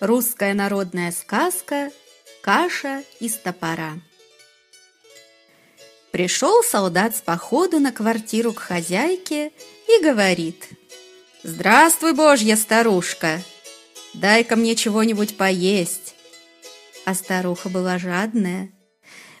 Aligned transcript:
Русская 0.00 0.52
народная 0.52 1.10
сказка 1.10 1.90
«Каша 2.42 3.02
из 3.18 3.34
топора». 3.36 3.94
Пришел 6.10 6.62
солдат 6.62 7.16
с 7.16 7.22
походу 7.22 7.80
на 7.80 7.92
квартиру 7.92 8.52
к 8.52 8.58
хозяйке 8.58 9.52
и 9.88 10.02
говорит 10.02 10.68
«Здравствуй, 11.42 12.12
божья 12.12 12.56
старушка, 12.56 13.40
дай-ка 14.12 14.56
мне 14.56 14.76
чего-нибудь 14.76 15.38
поесть». 15.38 16.14
А 17.06 17.14
старуха 17.14 17.70
была 17.70 17.98
жадная, 17.98 18.72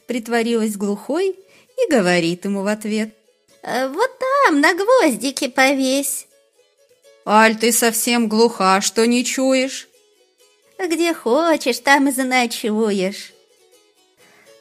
притворилась 0.06 0.76
глухой 0.76 1.36
и 1.76 1.90
говорит 1.90 2.46
ему 2.46 2.62
в 2.62 2.66
ответ 2.68 3.14
«Э, 3.62 3.88
«Вот 3.88 4.10
там 4.18 4.62
на 4.62 4.72
гвоздике 4.72 5.50
повесь». 5.50 6.26
«Аль, 7.26 7.58
ты 7.58 7.72
совсем 7.72 8.26
глуха, 8.26 8.80
что 8.80 9.06
не 9.06 9.22
чуешь?» 9.22 9.88
Где 10.78 11.14
хочешь, 11.14 11.78
там 11.78 12.08
и 12.08 12.12
заночуешь. 12.12 13.32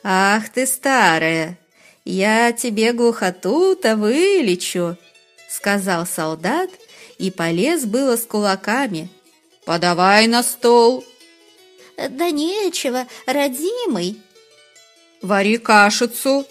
Ах 0.04 0.50
ты 0.50 0.66
старая, 0.68 1.58
я 2.06 2.52
тебе 2.52 2.94
глухоту-то 2.94 3.96
вылечу, 3.96 4.98
сказал 5.50 6.06
солдат 6.06 6.70
и 7.18 7.32
полез 7.32 7.86
было 7.86 8.16
с 8.16 8.26
кулаками. 8.26 9.10
Подавай 9.66 10.28
на 10.28 10.44
стол. 10.44 11.04
Да 11.98 12.30
нечего, 12.30 13.08
родимый. 13.26 14.22
Вари 15.22 15.58
кашицу. 15.58 16.46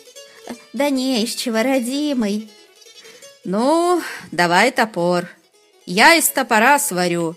Да 0.72 0.91
не 0.91 1.22
из 1.22 1.34
чего, 1.34 1.62
родимый. 1.62 2.50
Ну, 3.44 4.02
давай 4.33 4.72
топор. 4.72 5.28
Я 5.86 6.17
из 6.17 6.28
топора 6.28 6.78
сварю. 6.78 7.36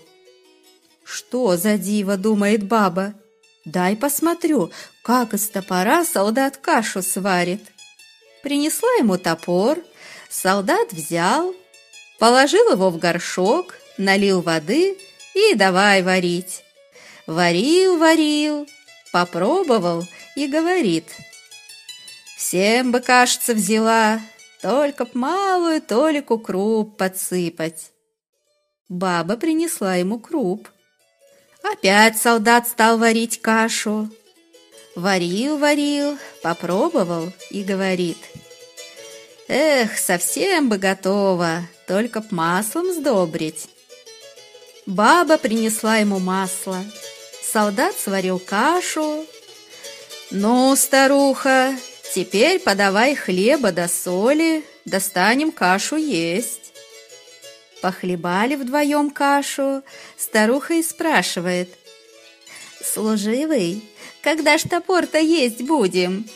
Что 1.10 1.56
за 1.56 1.78
диво, 1.78 2.18
думает 2.18 2.64
баба? 2.64 3.14
Дай 3.64 3.96
посмотрю, 3.96 4.70
как 5.02 5.32
из 5.32 5.48
топора 5.48 6.04
солдат 6.04 6.58
кашу 6.58 7.00
сварит. 7.00 7.62
Принесла 8.42 8.90
ему 8.98 9.16
топор, 9.16 9.78
солдат 10.28 10.92
взял, 10.92 11.54
положил 12.18 12.70
его 12.70 12.90
в 12.90 12.98
горшок, 12.98 13.74
налил 13.96 14.42
воды 14.42 14.98
и 15.34 15.54
давай 15.54 16.02
варить. 16.02 16.62
Варил, 17.26 17.96
варил, 17.96 18.68
попробовал 19.10 20.04
и 20.36 20.46
говорит. 20.46 21.06
Всем 22.36 22.92
бы, 22.92 23.00
кажется, 23.00 23.54
взяла, 23.54 24.20
только 24.60 25.06
б 25.06 25.12
малую 25.14 25.80
толику 25.80 26.38
круп 26.38 26.98
подсыпать. 26.98 27.92
Баба 28.90 29.38
принесла 29.38 29.94
ему 29.94 30.18
круп. 30.20 30.68
Опять 31.62 32.18
солдат 32.18 32.68
стал 32.68 32.98
варить 32.98 33.40
кашу. 33.40 34.08
Варил, 34.94 35.58
варил, 35.58 36.18
попробовал 36.42 37.32
и 37.50 37.62
говорит. 37.62 38.18
Эх, 39.48 39.98
совсем 39.98 40.68
бы 40.68 40.78
готово, 40.78 41.62
только 41.86 42.20
б 42.20 42.26
маслом 42.30 42.92
сдобрить. 42.92 43.68
Баба 44.86 45.38
принесла 45.38 45.96
ему 45.96 46.18
масло. 46.18 46.84
Солдат 47.42 47.94
сварил 47.96 48.38
кашу. 48.38 49.24
Ну, 50.30 50.76
старуха, 50.76 51.74
теперь 52.14 52.58
подавай 52.58 53.14
хлеба 53.14 53.72
до 53.72 53.88
соли, 53.88 54.64
достанем 54.84 55.52
кашу 55.52 55.96
есть. 55.96 56.72
Похлебали 57.80 58.56
вдвоем 58.56 59.10
кашу, 59.10 59.82
старуха 60.16 60.74
и 60.74 60.82
спрашивает. 60.82 61.68
«Служивый, 62.82 63.84
когда 64.22 64.58
ж 64.58 64.62
топор-то 64.62 65.18
есть 65.18 65.62
будем?» 65.62 66.28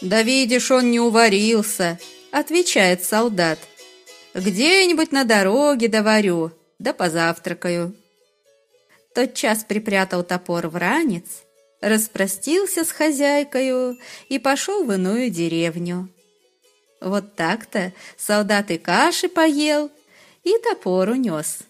«Да 0.00 0.22
видишь, 0.22 0.70
он 0.70 0.90
не 0.90 0.98
уварился»,— 0.98 1.98
отвечает 2.30 3.04
солдат. 3.04 3.58
«Где-нибудь 4.34 5.12
на 5.12 5.24
дороге 5.24 5.88
доварю, 5.88 6.52
да 6.78 6.92
позавтракаю». 6.92 7.94
Тот 9.14 9.34
час 9.34 9.64
припрятал 9.64 10.22
топор 10.22 10.68
в 10.68 10.76
ранец, 10.76 11.42
распростился 11.80 12.84
с 12.84 12.90
хозяйкою 12.90 13.98
и 14.28 14.38
пошел 14.38 14.84
в 14.84 14.92
иную 14.92 15.30
деревню. 15.30 16.08
Вот 17.00 17.34
так-то 17.34 17.92
солдат 18.16 18.70
и 18.70 18.78
каши 18.78 19.28
поел, 19.28 19.90
и 20.44 20.56
топор 20.62 21.08
унес. 21.10 21.69